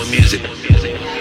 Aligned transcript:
more 0.00 0.10
music. 0.10 1.19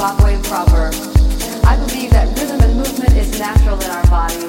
Bachway 0.00 0.42
proper. 0.44 0.88
I 1.68 1.76
believe 1.76 2.10
that 2.12 2.26
rhythm 2.38 2.58
and 2.62 2.74
movement 2.74 3.12
is 3.12 3.38
natural 3.38 3.78
in 3.78 3.90
our 3.90 4.02
bodies. 4.06 4.48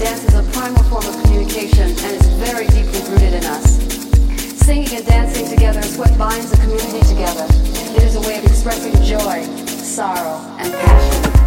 Dance 0.00 0.24
is 0.24 0.32
a 0.32 0.42
primal 0.54 0.82
form 0.84 1.04
of 1.04 1.22
communication 1.22 1.90
and 1.90 2.16
is 2.16 2.26
very 2.40 2.66
deeply 2.68 2.98
rooted 3.10 3.34
in 3.34 3.44
us. 3.44 3.76
Singing 4.64 4.96
and 4.96 5.04
dancing 5.04 5.46
together 5.50 5.80
is 5.80 5.98
what 5.98 6.16
binds 6.16 6.50
the 6.50 6.56
community 6.56 7.06
together. 7.06 7.44
It 7.94 8.04
is 8.04 8.16
a 8.16 8.20
way 8.20 8.38
of 8.38 8.44
expressing 8.46 8.94
joy, 9.04 9.44
sorrow, 9.66 10.40
and 10.56 10.72
passion. 10.72 11.39